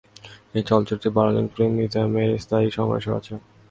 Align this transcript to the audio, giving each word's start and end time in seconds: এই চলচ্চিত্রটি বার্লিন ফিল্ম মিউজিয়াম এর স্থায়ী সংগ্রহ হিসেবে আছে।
এই 0.57 0.63
চলচ্চিত্রটি 0.69 1.09
বার্লিন 1.15 1.47
ফিল্ম 1.53 1.71
মিউজিয়াম 1.77 2.11
এর 2.21 2.29
স্থায়ী 2.43 2.67
সংগ্রহ 2.77 2.97
হিসেবে 2.99 3.17
আছে। 3.19 3.33